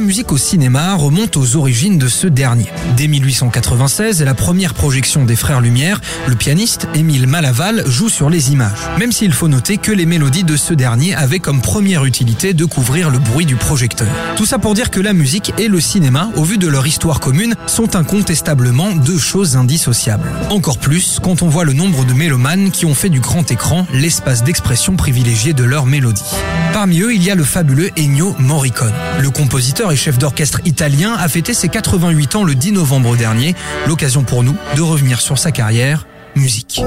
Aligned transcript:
Musique 0.00 0.32
au 0.32 0.38
cinéma 0.38 0.94
remonte 0.94 1.36
aux 1.36 1.56
origines 1.56 1.98
de 1.98 2.08
ce 2.08 2.26
dernier. 2.26 2.66
Dès 2.96 3.06
1896 3.06 4.22
et 4.22 4.24
la 4.24 4.34
première 4.34 4.72
projection 4.74 5.24
des 5.24 5.36
Frères 5.36 5.60
Lumière, 5.60 6.00
le 6.26 6.34
pianiste 6.34 6.88
Émile 6.94 7.26
Malaval 7.26 7.84
joue 7.86 8.08
sur 8.08 8.30
les 8.30 8.50
images. 8.50 8.78
Même 8.98 9.12
s'il 9.12 9.32
faut 9.32 9.46
noter 9.46 9.76
que 9.76 9.92
les 9.92 10.06
mélodies 10.06 10.42
de 10.42 10.56
ce 10.56 10.72
dernier 10.74 11.14
avaient 11.14 11.38
comme 11.38 11.60
première 11.60 12.04
utilité 12.06 12.54
de 12.54 12.64
couvrir 12.64 13.10
le 13.10 13.18
bruit 13.18 13.46
du 13.46 13.56
projecteur. 13.56 14.08
Tout 14.36 14.46
ça 14.46 14.58
pour 14.58 14.74
dire 14.74 14.90
que 14.90 15.00
la 15.00 15.12
musique 15.12 15.52
et 15.58 15.68
le 15.68 15.80
cinéma, 15.80 16.30
au 16.34 16.44
vu 16.44 16.56
de 16.56 16.66
leur 16.66 16.86
histoire 16.86 17.20
commune, 17.20 17.54
sont 17.66 17.94
incontestablement 17.94 18.92
deux 18.92 19.18
choses 19.18 19.56
indissociables. 19.56 20.30
Encore 20.48 20.78
plus 20.78 21.20
quand 21.22 21.42
on 21.42 21.48
voit 21.48 21.64
le 21.64 21.74
nombre 21.74 22.04
de 22.04 22.14
mélomanes 22.14 22.70
qui 22.70 22.86
ont 22.86 22.94
fait 22.94 23.10
du 23.10 23.20
grand 23.20 23.50
écran 23.50 23.86
l'espace 23.92 24.44
d'expression 24.44 24.96
privilégié 24.96 25.52
de 25.52 25.64
leur 25.64 25.86
mélodie. 25.86 26.24
Parmi 26.72 27.00
eux, 27.00 27.14
il 27.14 27.22
y 27.22 27.30
a 27.30 27.34
le 27.34 27.44
fabuleux 27.44 27.90
Ennio 27.98 28.34
Morricone. 28.38 28.92
Le 29.20 29.30
compositeur 29.30 29.89
et 29.90 29.96
chef 29.96 30.18
d'orchestre 30.18 30.60
italien 30.64 31.14
a 31.14 31.28
fêté 31.28 31.54
ses 31.54 31.68
88 31.68 32.36
ans 32.36 32.44
le 32.44 32.54
10 32.54 32.72
novembre 32.72 33.16
dernier, 33.16 33.54
l'occasion 33.86 34.22
pour 34.22 34.42
nous 34.42 34.56
de 34.76 34.82
revenir 34.82 35.20
sur 35.20 35.38
sa 35.38 35.50
carrière, 35.52 36.06
musique. 36.36 36.82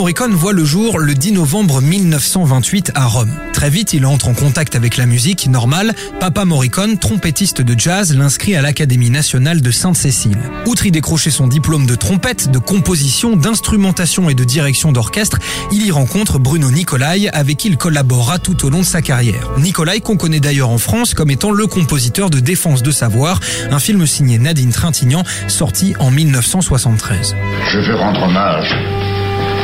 Morricone 0.00 0.32
voit 0.32 0.54
le 0.54 0.64
jour 0.64 0.98
le 0.98 1.12
10 1.12 1.32
novembre 1.32 1.82
1928 1.82 2.92
à 2.94 3.04
Rome. 3.04 3.30
Très 3.52 3.68
vite, 3.68 3.92
il 3.92 4.06
entre 4.06 4.28
en 4.28 4.32
contact 4.32 4.74
avec 4.74 4.96
la 4.96 5.04
musique 5.04 5.46
normale. 5.46 5.92
Papa 6.20 6.46
Morricone, 6.46 6.96
trompettiste 6.96 7.60
de 7.60 7.78
jazz, 7.78 8.16
l'inscrit 8.16 8.56
à 8.56 8.62
l'Académie 8.62 9.10
nationale 9.10 9.60
de 9.60 9.70
Sainte-Cécile. 9.70 10.38
Outre 10.64 10.86
y 10.86 10.90
décrocher 10.90 11.30
son 11.30 11.48
diplôme 11.48 11.84
de 11.84 11.94
trompette, 11.96 12.50
de 12.50 12.58
composition, 12.58 13.36
d'instrumentation 13.36 14.30
et 14.30 14.34
de 14.34 14.42
direction 14.42 14.90
d'orchestre, 14.90 15.36
il 15.70 15.84
y 15.84 15.90
rencontre 15.90 16.38
Bruno 16.38 16.70
Nicolai 16.70 17.28
avec 17.28 17.58
qui 17.58 17.68
il 17.68 17.76
collaborera 17.76 18.38
tout 18.38 18.64
au 18.64 18.70
long 18.70 18.78
de 18.78 18.84
sa 18.84 19.02
carrière. 19.02 19.50
Nicolai 19.58 20.00
qu'on 20.00 20.16
connaît 20.16 20.40
d'ailleurs 20.40 20.70
en 20.70 20.78
France 20.78 21.12
comme 21.12 21.30
étant 21.30 21.50
le 21.50 21.66
compositeur 21.66 22.30
de 22.30 22.40
Défense 22.40 22.82
de 22.82 22.90
savoir, 22.90 23.38
un 23.70 23.78
film 23.78 24.06
signé 24.06 24.38
Nadine 24.38 24.72
Trintignant 24.72 25.24
sorti 25.46 25.92
en 25.98 26.10
1973. 26.10 27.36
Je 27.70 27.78
veux 27.80 27.96
rendre 27.96 28.22
hommage 28.22 28.74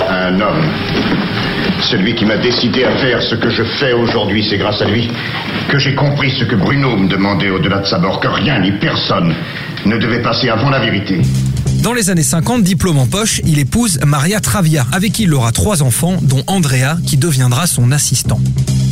un 0.08 0.40
homme. 0.40 0.64
Celui 1.90 2.14
qui 2.14 2.24
m'a 2.24 2.36
décidé 2.36 2.84
à 2.84 2.96
faire 2.96 3.22
ce 3.22 3.34
que 3.34 3.50
je 3.50 3.62
fais 3.78 3.92
aujourd'hui, 3.92 4.46
c'est 4.48 4.58
grâce 4.58 4.80
à 4.82 4.86
lui 4.86 5.08
que 5.68 5.78
j'ai 5.78 5.94
compris 5.94 6.30
ce 6.38 6.44
que 6.44 6.56
Bruno 6.56 6.96
me 6.96 7.08
demandait 7.08 7.50
au-delà 7.50 7.78
de 7.78 7.86
sa 7.86 7.98
mort, 7.98 8.20
que 8.20 8.28
rien 8.28 8.60
ni 8.60 8.72
personne 8.72 9.34
ne 9.84 9.96
devait 9.98 10.22
passer 10.22 10.48
avant 10.48 10.70
la 10.70 10.80
vérité. 10.80 11.20
Dans 11.82 11.92
les 11.92 12.10
années 12.10 12.22
50, 12.22 12.62
diplôme 12.62 12.98
en 12.98 13.06
poche, 13.06 13.40
il 13.44 13.58
épouse 13.58 14.00
Maria 14.04 14.40
Travia, 14.40 14.86
avec 14.92 15.12
qui 15.12 15.24
il 15.24 15.34
aura 15.34 15.52
trois 15.52 15.82
enfants, 15.82 16.16
dont 16.22 16.42
Andrea, 16.46 16.96
qui 17.06 17.16
deviendra 17.16 17.66
son 17.66 17.92
assistant. 17.92 18.40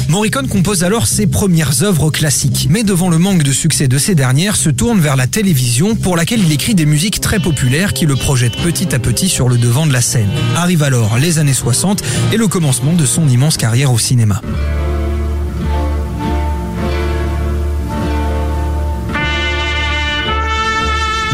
Morricone 0.08 0.48
compose 0.48 0.84
alors 0.84 1.06
ses 1.06 1.26
premières 1.26 1.82
œuvres 1.82 2.10
classiques, 2.10 2.68
mais 2.70 2.82
devant 2.82 3.08
le 3.08 3.18
manque 3.18 3.42
de 3.42 3.52
succès 3.52 3.88
de 3.88 3.98
ces 3.98 4.14
dernières, 4.14 4.56
se 4.56 4.70
tourne 4.70 5.00
vers 5.00 5.16
la 5.16 5.26
télévision 5.26 5.96
pour 5.96 6.16
laquelle 6.16 6.40
il 6.40 6.52
écrit 6.52 6.74
des 6.74 6.86
musiques 6.86 7.20
très 7.20 7.40
populaires 7.40 7.92
qui 7.92 8.06
le 8.06 8.16
projettent 8.16 8.56
petit 8.56 8.94
à 8.94 8.98
petit 8.98 9.28
sur 9.28 9.48
le 9.48 9.58
devant 9.58 9.86
de 9.86 9.92
la 9.92 10.00
scène. 10.00 10.30
Arrive 10.56 10.82
alors 10.82 11.18
les 11.18 11.38
années 11.38 11.54
60 11.54 12.02
et 12.32 12.36
le 12.36 12.48
commencement 12.48 12.92
de 12.92 13.06
son 13.06 13.28
immense 13.28 13.56
carrière 13.56 13.92
au 13.92 13.98
cinéma. 13.98 14.40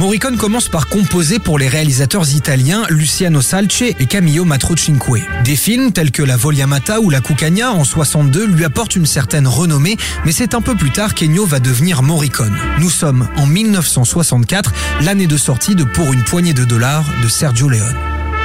Morricone 0.00 0.38
commence 0.38 0.70
par 0.70 0.88
composer 0.88 1.38
pour 1.38 1.58
les 1.58 1.68
réalisateurs 1.68 2.34
italiens 2.34 2.84
Luciano 2.88 3.42
Salce 3.42 3.82
et 3.82 4.06
Camillo 4.06 4.46
Matrocinque. 4.46 5.20
Des 5.44 5.56
films 5.56 5.92
tels 5.92 6.10
que 6.10 6.22
La 6.22 6.38
Vogliamata 6.38 7.00
ou 7.00 7.10
La 7.10 7.20
Cucagna 7.20 7.72
en 7.72 7.84
62 7.84 8.46
lui 8.46 8.64
apportent 8.64 8.96
une 8.96 9.04
certaine 9.04 9.46
renommée, 9.46 9.98
mais 10.24 10.32
c'est 10.32 10.54
un 10.54 10.62
peu 10.62 10.74
plus 10.74 10.90
tard 10.90 11.12
qu'Ennio 11.12 11.44
va 11.44 11.60
devenir 11.60 12.02
Morricone. 12.02 12.56
Nous 12.78 12.88
sommes 12.88 13.28
en 13.36 13.44
1964, 13.44 14.72
l'année 15.02 15.26
de 15.26 15.36
sortie 15.36 15.74
de 15.74 15.84
Pour 15.84 16.14
une 16.14 16.24
poignée 16.24 16.54
de 16.54 16.64
dollars 16.64 17.04
de 17.22 17.28
Sergio 17.28 17.68
Leone. 17.68 17.96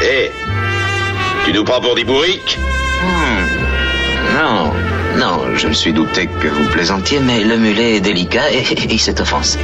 Hé 0.02 0.32
Tu 1.46 1.54
nous 1.54 1.64
prends 1.64 1.80
pour 1.80 1.96
des 1.96 2.04
bourriques? 2.04 2.60
Non, 4.34 4.74
non, 5.18 5.56
je 5.56 5.70
me 5.70 5.74
suis 5.74 5.94
douté 5.94 6.28
que 6.28 6.50
vous 6.50 6.66
plaisantiez, 6.74 7.22
mais 7.22 7.46
le 7.46 7.56
mulet 7.56 7.96
est 7.96 8.02
délicat 8.02 8.52
et, 8.52 8.58
et 8.58 8.94
il 8.94 9.00
s'est 9.00 9.22
offensé. 9.22 9.60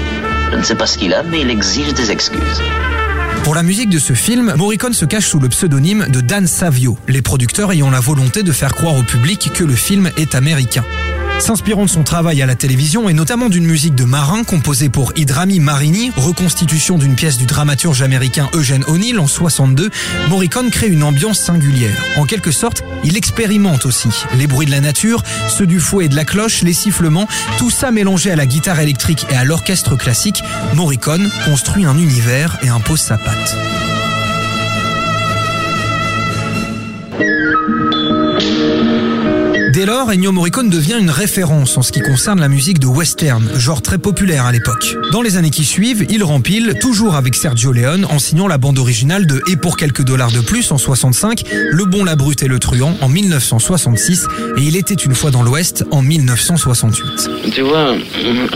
Je 0.51 0.57
ne 0.57 0.63
sais 0.63 0.75
pas 0.75 0.85
ce 0.85 0.97
qu'il 0.97 1.13
a, 1.13 1.23
mais 1.23 1.41
il 1.41 1.49
exige 1.49 1.93
des 1.93 2.11
excuses. 2.11 2.61
Pour 3.43 3.55
la 3.55 3.63
musique 3.63 3.89
de 3.89 3.99
ce 3.99 4.13
film, 4.13 4.53
Morricone 4.55 4.93
se 4.93 5.05
cache 5.05 5.27
sous 5.27 5.39
le 5.39 5.49
pseudonyme 5.49 6.07
de 6.09 6.21
Dan 6.21 6.45
Savio, 6.45 6.97
les 7.07 7.21
producteurs 7.21 7.71
ayant 7.71 7.89
la 7.89 7.99
volonté 7.99 8.43
de 8.43 8.51
faire 8.51 8.75
croire 8.75 8.95
au 8.95 9.03
public 9.03 9.51
que 9.53 9.63
le 9.63 9.73
film 9.73 10.11
est 10.17 10.35
américain. 10.35 10.83
S'inspirant 11.41 11.85
de 11.85 11.89
son 11.89 12.03
travail 12.03 12.39
à 12.43 12.45
la 12.45 12.53
télévision 12.53 13.09
et 13.09 13.13
notamment 13.13 13.49
d'une 13.49 13.65
musique 13.65 13.95
de 13.95 14.03
marin 14.03 14.43
composée 14.43 14.89
pour 14.89 15.11
Idrami 15.15 15.59
Marini, 15.59 16.11
reconstitution 16.15 16.99
d'une 16.99 17.15
pièce 17.15 17.39
du 17.39 17.47
dramaturge 17.47 18.03
américain 18.03 18.47
Eugene 18.53 18.83
O'Neill 18.87 19.19
en 19.19 19.25
62, 19.25 19.89
Morricone 20.29 20.69
crée 20.69 20.87
une 20.87 21.01
ambiance 21.01 21.39
singulière. 21.39 21.99
En 22.15 22.25
quelque 22.25 22.51
sorte, 22.51 22.83
il 23.03 23.17
expérimente 23.17 23.87
aussi 23.87 24.09
les 24.37 24.45
bruits 24.45 24.67
de 24.67 24.71
la 24.71 24.81
nature, 24.81 25.23
ceux 25.49 25.65
du 25.65 25.79
fouet 25.79 26.05
et 26.05 26.09
de 26.09 26.15
la 26.15 26.25
cloche, 26.25 26.61
les 26.61 26.73
sifflements, 26.73 27.27
tout 27.57 27.71
ça 27.71 27.89
mélangé 27.89 28.29
à 28.29 28.35
la 28.35 28.45
guitare 28.45 28.79
électrique 28.79 29.25
et 29.31 29.35
à 29.35 29.43
l'orchestre 29.43 29.95
classique, 29.95 30.43
Morricone 30.75 31.31
construit 31.45 31.85
un 31.85 31.97
univers 31.97 32.59
et 32.61 32.69
impose 32.69 33.01
sa 33.01 33.17
patte. 33.17 33.57
Dès 39.81 39.87
lors, 39.87 40.11
Ennio 40.11 40.31
Morricone 40.31 40.69
devient 40.69 40.97
une 40.99 41.09
référence 41.09 41.75
en 41.75 41.81
ce 41.81 41.91
qui 41.91 42.01
concerne 42.01 42.39
la 42.39 42.49
musique 42.49 42.77
de 42.77 42.85
western, 42.85 43.49
genre 43.57 43.81
très 43.81 43.97
populaire 43.97 44.45
à 44.45 44.51
l'époque. 44.51 44.95
Dans 45.11 45.23
les 45.23 45.37
années 45.37 45.49
qui 45.49 45.63
suivent, 45.63 46.05
il 46.07 46.23
rempile, 46.23 46.75
toujours 46.79 47.15
avec 47.15 47.33
Sergio 47.33 47.71
Leone, 47.71 48.05
en 48.05 48.19
signant 48.19 48.47
la 48.47 48.59
bande 48.59 48.77
originale 48.77 49.25
de 49.25 49.41
Et 49.49 49.55
pour 49.55 49.77
quelques 49.77 50.03
dollars 50.03 50.31
de 50.31 50.39
plus 50.39 50.71
en 50.71 50.77
65, 50.77 51.45
Le 51.71 51.85
Bon, 51.85 52.03
la 52.03 52.15
Brute 52.15 52.43
et 52.43 52.47
le 52.47 52.59
Truand 52.59 52.95
en 53.01 53.09
1966, 53.09 54.27
et 54.55 54.61
Il 54.61 54.75
était 54.75 54.93
une 54.93 55.15
fois 55.15 55.31
dans 55.31 55.41
l'Ouest 55.41 55.83
en 55.89 56.03
1968. 56.03 57.51
Tu 57.51 57.61
vois, 57.61 57.95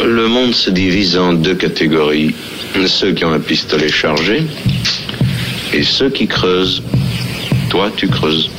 le 0.05 0.27
monde 0.27 0.53
se 0.53 0.69
divise 0.69 1.17
en 1.17 1.33
deux 1.33 1.55
catégories. 1.55 2.35
Ceux 2.85 3.13
qui 3.13 3.25
ont 3.25 3.33
un 3.33 3.39
pistolet 3.39 3.89
chargé 3.89 4.45
et 5.73 5.81
ceux 5.81 6.11
qui 6.11 6.28
creusent. 6.28 6.83
Toi, 7.71 7.89
tu 7.97 8.09
creuses. 8.09 8.51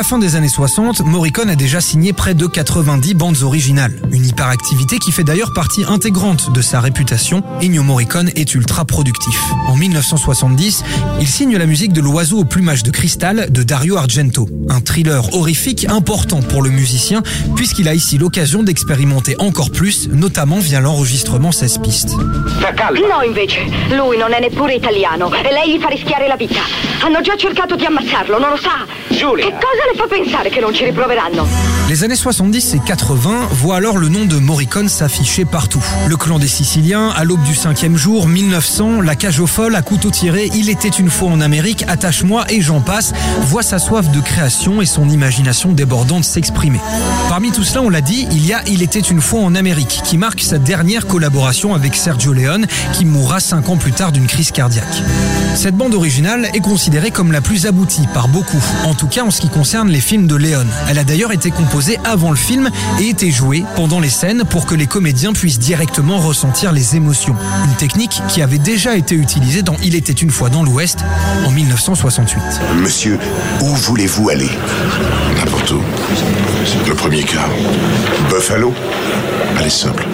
La 0.00 0.04
fin 0.04 0.18
des 0.18 0.34
années 0.34 0.48
60, 0.48 1.00
Morricone 1.04 1.50
a 1.50 1.56
déjà 1.56 1.82
signé 1.82 2.14
près 2.14 2.32
de 2.32 2.46
90 2.46 3.12
bandes 3.12 3.42
originales. 3.42 4.00
Une 4.12 4.24
hyperactivité 4.24 4.98
qui 4.98 5.12
fait 5.12 5.24
d'ailleurs 5.24 5.52
partie 5.52 5.84
intégrante 5.86 6.54
de 6.54 6.62
sa 6.62 6.80
réputation. 6.80 7.42
Ennio 7.60 7.82
Morricone 7.82 8.30
est 8.34 8.54
ultra 8.54 8.86
productif. 8.86 9.38
En 9.68 9.76
1970, 9.76 10.84
il 11.20 11.28
signe 11.28 11.58
la 11.58 11.66
musique 11.66 11.92
de 11.92 12.00
L'Oiseau 12.00 12.38
au 12.38 12.44
plumage 12.44 12.82
de 12.82 12.90
cristal 12.90 13.52
de 13.52 13.62
Dario 13.62 13.98
Argento. 13.98 14.48
Un 14.70 14.80
thriller 14.80 15.34
horrifique 15.34 15.84
important 15.86 16.40
pour 16.40 16.62
le 16.62 16.70
musicien 16.70 17.22
puisqu'il 17.54 17.86
a 17.86 17.92
ici 17.92 18.16
l'occasion 18.16 18.62
d'expérimenter 18.62 19.36
encore 19.38 19.70
plus, 19.70 20.08
notamment 20.08 20.60
via 20.60 20.80
l'enregistrement 20.80 21.52
16 21.52 21.78
pistes. 21.82 22.16
No, 22.16 23.22
invece, 23.22 23.66
lui 23.90 24.16
non 24.16 24.32
è 24.32 24.40
neppure 24.40 24.72
italiano 24.72 25.30
e 25.30 25.52
lei 25.52 25.76
gli 25.76 25.78
fa 25.78 25.88
rischiare 25.88 26.26
la 26.26 26.36
vita. 26.36 26.89
Hanno 27.02 27.20
già 27.22 27.34
cercato 27.36 27.76
di 27.76 27.86
ammazzarlo, 27.86 28.38
non 28.38 28.50
lo 28.50 28.56
sa? 28.56 28.86
Giulia! 29.08 29.46
Che 29.46 29.52
cosa 29.52 29.90
le 29.90 29.96
fa 29.96 30.06
pensare 30.06 30.50
che 30.50 30.60
non 30.60 30.74
ci 30.74 30.84
riproveranno? 30.84 31.69
Les 31.90 32.04
années 32.04 32.14
70 32.14 32.74
et 32.74 32.78
80 32.78 33.48
voient 33.50 33.74
alors 33.74 33.98
le 33.98 34.08
nom 34.08 34.24
de 34.24 34.36
Morricone 34.36 34.88
s'afficher 34.88 35.44
partout. 35.44 35.84
Le 36.06 36.16
clan 36.16 36.38
des 36.38 36.46
Siciliens, 36.46 37.08
à 37.08 37.24
l'aube 37.24 37.42
du 37.42 37.56
cinquième 37.56 37.96
jour, 37.96 38.28
1900, 38.28 39.00
la 39.00 39.16
cage 39.16 39.40
aux 39.40 39.48
folles, 39.48 39.74
à 39.74 39.82
couteau 39.82 40.08
tiré, 40.08 40.48
il 40.54 40.70
était 40.70 40.86
une 40.86 41.10
fois 41.10 41.30
en 41.30 41.40
Amérique, 41.40 41.84
attache-moi 41.88 42.44
et 42.48 42.60
j'en 42.60 42.80
passe, 42.80 43.12
voit 43.40 43.64
sa 43.64 43.80
soif 43.80 44.08
de 44.12 44.20
création 44.20 44.80
et 44.80 44.86
son 44.86 45.08
imagination 45.08 45.72
débordante 45.72 46.22
s'exprimer. 46.22 46.78
Parmi 47.28 47.50
tout 47.50 47.64
cela, 47.64 47.82
on 47.82 47.90
l'a 47.90 48.02
dit, 48.02 48.28
il 48.30 48.46
y 48.46 48.52
a 48.52 48.62
Il 48.68 48.82
était 48.82 49.00
une 49.00 49.20
fois 49.20 49.40
en 49.40 49.56
Amérique, 49.56 50.02
qui 50.04 50.16
marque 50.16 50.42
sa 50.42 50.58
dernière 50.58 51.08
collaboration 51.08 51.74
avec 51.74 51.96
Sergio 51.96 52.32
Leone, 52.32 52.68
qui 52.92 53.04
mourra 53.04 53.40
cinq 53.40 53.68
ans 53.68 53.78
plus 53.78 53.92
tard 53.92 54.12
d'une 54.12 54.28
crise 54.28 54.52
cardiaque. 54.52 55.02
Cette 55.56 55.74
bande 55.74 55.94
originale 55.94 56.48
est 56.54 56.60
considérée 56.60 57.10
comme 57.10 57.32
la 57.32 57.40
plus 57.40 57.66
aboutie 57.66 58.06
par 58.14 58.28
beaucoup, 58.28 58.62
en 58.84 58.94
tout 58.94 59.08
cas 59.08 59.24
en 59.24 59.32
ce 59.32 59.40
qui 59.40 59.48
concerne 59.48 59.88
les 59.88 60.00
films 60.00 60.28
de 60.28 60.36
Leone. 60.36 60.70
Elle 60.88 60.98
a 61.00 61.02
d'ailleurs 61.02 61.32
été 61.32 61.50
composée 61.50 61.79
avant 62.04 62.30
le 62.30 62.36
film 62.36 62.70
et 63.00 63.08
été 63.08 63.30
jouée 63.30 63.64
pendant 63.74 64.00
les 64.00 64.10
scènes 64.10 64.44
pour 64.44 64.66
que 64.66 64.74
les 64.74 64.86
comédiens 64.86 65.32
puissent 65.32 65.58
directement 65.58 66.18
ressentir 66.18 66.72
les 66.72 66.96
émotions. 66.96 67.34
Une 67.64 67.76
technique 67.76 68.20
qui 68.28 68.42
avait 68.42 68.58
déjà 68.58 68.96
été 68.96 69.14
utilisée 69.14 69.62
dans 69.62 69.76
Il 69.82 69.94
était 69.94 70.12
une 70.12 70.30
fois 70.30 70.50
dans 70.50 70.62
l'Ouest 70.62 70.98
en 71.46 71.50
1968. 71.50 72.42
Monsieur, 72.82 73.18
où 73.62 73.66
voulez-vous 73.66 74.28
aller? 74.28 74.50
N'importe 75.36 75.70
où. 75.70 75.80
Le 76.86 76.94
premier 76.94 77.22
cas. 77.22 77.48
Buffalo? 78.28 78.74
Allez 79.56 79.70
simple. 79.70 80.06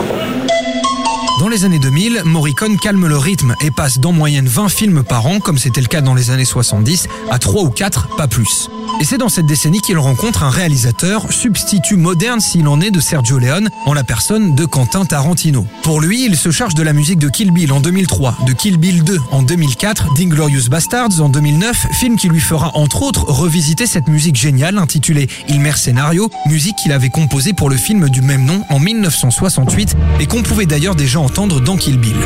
Dans 1.41 1.49
les 1.49 1.65
années 1.65 1.79
2000, 1.79 2.23
Morricone 2.25 2.79
calme 2.79 3.07
le 3.07 3.19
rythme 3.19 3.55
et 3.61 3.71
passe 3.71 3.99
d'en 3.99 4.13
moyenne 4.13 4.47
20 4.47 4.69
films 4.69 5.03
par 5.03 5.27
an, 5.27 5.41
comme 5.41 5.59
c'était 5.59 5.81
le 5.81 5.87
cas 5.87 6.01
dans 6.01 6.15
les 6.15 6.31
années 6.31 6.45
70, 6.45 7.09
à 7.31 7.39
3 7.39 7.63
ou 7.63 7.71
4, 7.71 8.17
pas 8.17 8.29
plus. 8.29 8.71
Et 9.01 9.05
c'est 9.05 9.19
dans 9.19 9.29
cette 9.29 9.47
décennie 9.47 9.81
qu'il 9.81 9.99
rencontre 9.99 10.43
un 10.43 10.51
réalisateur, 10.51 11.33
substitut 11.33 11.97
moderne 11.97 12.41
s'il 12.41 12.67
en 12.69 12.81
est 12.81 12.91
de 12.91 13.01
Sergio 13.01 13.39
Leone, 13.39 13.69
en 13.85 13.93
la 13.93 14.05
personne 14.05 14.55
de 14.55 14.65
Quentin 14.65 15.05
Tarantino. 15.05 15.67
Pour 15.83 16.01
lui, 16.01 16.25
il 16.25 16.37
se 16.37 16.51
charge 16.51 16.75
de 16.75 16.83
la 16.83 16.93
musique 16.93 17.19
de 17.19 17.29
Kill 17.29 17.51
Bill 17.51 17.73
en 17.73 17.81
2003, 17.81 18.39
de 18.47 18.53
Kill 18.53 18.79
Bill 18.79 19.05
2 19.05 19.19
en 19.31 19.43
2004, 19.43 20.15
d'Inglorious 20.15 20.69
Bastards 20.71 21.21
en 21.21 21.29
2009, 21.29 21.89
film 21.93 22.17
qui 22.17 22.29
lui 22.29 22.41
fera 22.41 22.73
entre 22.75 23.03
autres 23.03 23.25
revisiter 23.25 23.87
cette 23.87 24.09
musique 24.09 24.37
géniale 24.37 24.79
intitulée 24.79 25.29
Il 25.49 25.61
Mercenario, 25.61 26.31
musique 26.47 26.77
qu'il 26.77 26.93
avait 26.93 27.11
composée 27.11 27.53
pour 27.53 27.71
le 27.71 27.77
film 27.77 28.09
du 28.09 28.23
même 28.23 28.45
nom 28.45 28.65
en 28.71 28.79
1968 28.79 29.97
et 30.21 30.27
qu'on 30.27 30.43
pouvait 30.43 30.67
d'ailleurs 30.67 30.95
déjà 30.95 31.21
entendre 31.21 31.61
dans 31.61 31.77
Kill 31.77 31.99
Bill. 31.99 32.17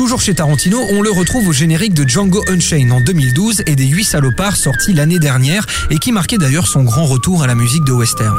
Toujours 0.00 0.22
chez 0.22 0.34
Tarantino, 0.34 0.78
on 0.92 1.02
le 1.02 1.10
retrouve 1.10 1.48
au 1.48 1.52
générique 1.52 1.92
de 1.92 2.08
Django 2.08 2.42
Unchained 2.48 2.90
en 2.90 3.02
2012 3.02 3.64
et 3.66 3.76
des 3.76 3.84
8 3.84 4.04
salopards 4.04 4.56
sortis 4.56 4.94
l'année 4.94 5.18
dernière 5.18 5.66
et 5.90 5.98
qui 5.98 6.10
marquait 6.10 6.38
d'ailleurs 6.38 6.66
son 6.66 6.84
grand 6.84 7.04
retour 7.04 7.42
à 7.42 7.46
la 7.46 7.54
musique 7.54 7.84
de 7.84 7.92
western. 7.92 8.34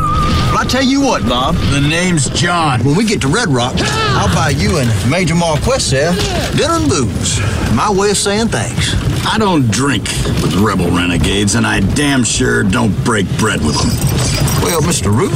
Well, 0.51 0.59
I 0.59 0.65
tell 0.67 0.83
you 0.83 1.01
what, 1.01 1.19
Bob. 1.29 1.55
The 1.71 1.79
name's 1.79 2.31
John. 2.33 2.81
When 2.83 2.97
we 2.97 3.05
get 3.07 3.21
to 3.21 3.27
Red 3.27 3.47
Rock, 3.47 3.75
I'll 4.17 4.33
buy 4.33 4.49
you 4.59 4.79
and 4.79 4.89
Major 5.07 5.35
Marquess 5.35 5.91
there 5.91 6.13
dinner 6.55 6.77
and 6.77 6.89
booze. 6.89 7.39
My 7.75 7.91
way 7.91 8.09
of 8.09 8.17
saying 8.17 8.47
thanks. 8.47 8.95
I 9.31 9.37
don't 9.37 9.69
drink 9.69 10.05
with 10.41 10.55
rebel 10.55 10.89
renegades, 10.89 11.53
and 11.53 11.67
I 11.67 11.81
damn 11.93 12.23
sure 12.23 12.63
don't 12.63 12.91
break 13.05 13.27
bread 13.37 13.61
with 13.61 13.77
them. 13.77 13.91
Well, 14.63 14.81
Mr. 14.81 15.15
Ruth, 15.15 15.31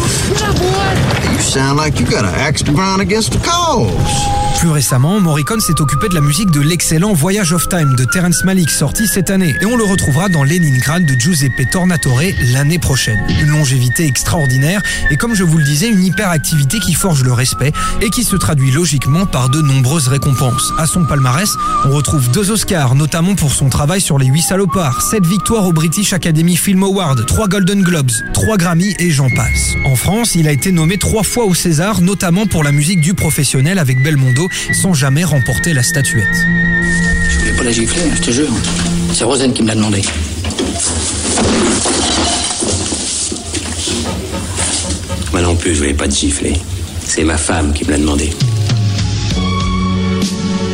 you 1.31 1.39
sound 1.39 1.77
like 1.77 2.00
you 2.00 2.06
got 2.06 2.25
an 2.25 2.33
axe 2.33 2.63
to 2.63 2.72
grind 2.72 3.01
against 3.01 3.31
the 3.31 3.39
cause. 3.45 4.45
Plus 4.60 4.72
récemment, 4.72 5.19
Morricone 5.19 5.60
s'est 5.60 5.80
occupé 5.80 6.07
de 6.10 6.15
la 6.16 6.22
musique 6.22 6.50
de 6.50 6.62
l'excellent 6.62 7.12
Voyage 7.12 7.52
of 7.52 7.68
Time 7.68 7.94
de 7.98 8.06
Terence 8.06 8.46
Malick 8.46 8.70
sorti 8.70 9.06
cette 9.06 9.30
année 9.30 9.54
et 9.60 9.66
on 9.66 9.76
le 9.76 9.84
retrouvera 9.84 10.30
dans 10.30 10.46
Leningrad 10.46 11.06
de 11.06 11.14
Giuseppe 11.20 11.70
Tornatore 11.70 12.22
l'année 12.54 12.80
prochaine. 12.80 13.20
Une 13.42 13.50
longévité 13.50 14.06
extraordinaire 14.06 14.82
et 15.12 15.18
comme 15.18 15.36
je 15.36 15.44
vous 15.44 15.58
le 15.58 15.66
disais, 15.66 15.90
une 15.90 16.06
hyperactivité 16.06 16.80
qui 16.80 16.94
forge 16.94 17.22
le 17.26 17.34
respect 17.34 17.74
et 18.02 18.10
qui 18.10 18.24
se 18.24 18.38
traduit 18.38 18.72
logiquement 18.72 19.26
par 19.26 19.50
de 19.50 19.60
nombreuses 19.60 20.08
récompenses. 20.08 20.72
À 20.78 20.86
son 20.86 21.04
palmarès, 21.04 21.50
on 21.84 21.92
retrouve 21.92 22.32
deux 22.32 22.50
Oscars, 22.50 22.96
notamment 22.96 23.36
pour 23.36 23.52
son 23.52 23.68
travail 23.68 24.00
sur 24.00 24.18
les 24.18 24.28
8 24.28 24.42
salopards, 24.42 25.02
7 25.02 25.26
victoires 25.26 25.66
au 25.66 25.74
British 25.74 26.14
Academy 26.14 26.56
Film 26.56 26.84
Award, 26.84 27.26
3 27.26 27.50
Golden 27.50 27.84
Globes, 27.84 28.12
3 28.34 28.56
Grammy 28.56 28.96
et 29.00 29.12
j'en 29.12 29.30
passe. 29.32 29.74
En 29.86 29.98
France, 29.98 30.36
il 30.36 30.48
a 30.48 30.54
été 30.54 30.72
nommé 30.72 30.98
trois 30.98 31.24
fois 31.24 31.44
au 31.44 31.54
César, 31.54 32.00
notamment 32.00 32.46
pour 32.46 32.64
la 32.64 32.72
musique 32.72 33.02
du 33.02 33.16
professionnel 33.16 33.80
avec 33.80 34.02
Belmondo, 34.02 34.48
sans 34.72 34.94
jamais 34.94 35.26
remporter 35.26 35.74
la 35.74 35.84
statuette. 36.06 36.46
Je 37.30 37.40
voulais 37.40 37.54
pas 37.54 37.63
la 37.63 37.72
gifler, 37.72 38.02
hein, 38.04 38.13
je 38.16 38.22
te 38.22 38.31
jure. 38.31 38.50
C'est 39.13 39.24
Rosen 39.24 39.54
qui 39.54 39.63
me 39.63 39.68
l'a 39.69 39.75
demandé. 39.75 40.02
Moi 45.31 45.42
non 45.42 45.56
plus, 45.56 45.74
je 45.74 45.80
voulais 45.80 45.94
pas 45.94 46.07
te 46.07 46.13
gifler. 46.13 46.54
C'est 47.04 47.24
ma 47.24 47.38
femme 47.38 47.74
qui 47.74 47.86
me 47.86 47.92
l'a 47.92 47.98
demandé. 47.98 48.30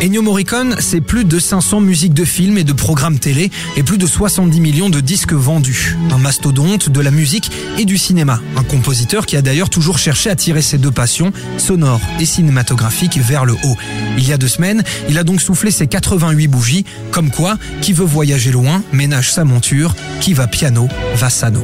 Ennio 0.04 0.24
Morricone, 0.24 0.78
c'est 0.80 1.00
plus 1.00 1.26
de 1.26 1.38
500 1.38 1.80
musiques 1.80 2.16
de 2.16 2.26
films 2.26 2.58
et 2.58 2.64
de 2.64 2.74
programmes 2.74 3.20
télé 3.20 3.52
et 3.78 3.84
plus 3.84 4.00
de 4.00 4.08
70 4.08 4.60
millions 4.60 4.90
de 4.90 5.00
disques 5.00 5.34
vendus. 5.34 5.96
Un 6.10 6.18
mastodonte 6.18 6.90
de 6.90 7.00
la 7.02 7.12
musique 7.12 7.52
et 7.78 7.86
du 7.86 8.00
cinéma. 8.00 8.42
Un 8.58 8.64
compositeur 8.64 9.28
qui 9.28 9.38
a 9.38 9.44
d'ailleurs 9.44 9.70
toujours 9.70 10.00
cherché 10.00 10.32
à 10.32 10.36
tirer 10.36 10.64
ses 10.64 10.80
deux 10.80 10.90
passions, 10.90 11.32
sonores 11.58 12.02
et 12.20 12.26
cinématographiques, 12.26 13.20
vers 13.20 13.46
le 13.46 13.54
haut. 13.54 13.78
Il 14.18 14.28
y 14.28 14.34
a 14.34 14.38
deux 14.38 14.48
semaines, 14.48 14.84
il 15.08 15.20
a 15.20 15.24
donc 15.24 15.40
soufflé 15.40 15.70
ses 15.70 15.86
88 15.86 16.48
bougies, 16.48 16.86
comme 17.12 17.30
quoi, 17.30 17.60
qui 17.82 17.94
veut 17.94 18.04
voyager 18.04 18.52
loin, 18.52 18.82
ménage 18.92 19.32
sa 19.32 19.46
monture, 19.46 19.96
qui 20.20 20.34
va 20.34 20.48
piano, 20.48 20.88
va 21.14 21.30
sano. 21.30 21.64